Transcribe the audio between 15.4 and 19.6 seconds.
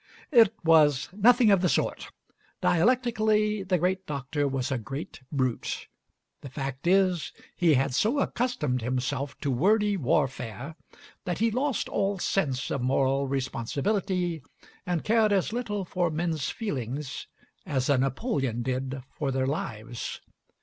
little for men's feelings as a Napoleon did for their